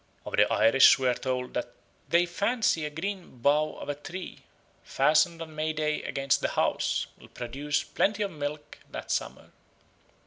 Of 0.25 0.35
the 0.35 0.51
Irish 0.51 0.97
we 0.97 1.07
are 1.09 1.13
told 1.13 1.53
that 1.53 1.73
"they 2.09 2.25
fancy 2.25 2.85
a 2.85 2.89
green 2.89 3.37
bough 3.39 3.73
of 3.75 3.87
a 3.87 3.93
tree, 3.93 4.39
fastened 4.83 5.43
on 5.43 5.53
May 5.53 5.73
day 5.73 6.01
against 6.01 6.41
the 6.41 6.47
house, 6.49 7.05
will 7.19 7.27
produce 7.29 7.83
plenty 7.83 8.23
of 8.23 8.31
milk 8.31 8.79
that 8.89 9.11
summer." 9.11 9.51